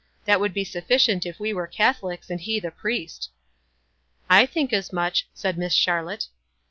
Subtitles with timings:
[0.25, 3.29] That would be sufficient if we were Catholics and he the priest."
[4.31, 6.25] "I think as much," said Miss Charlotte.